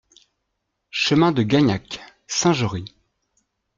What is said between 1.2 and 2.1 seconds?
DE GAGNAC,